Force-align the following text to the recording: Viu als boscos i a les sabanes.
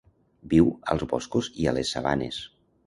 Viu 0.53 0.71
als 0.95 1.05
boscos 1.13 1.51
i 1.65 1.71
a 1.73 1.77
les 1.81 1.95
sabanes. 1.99 2.43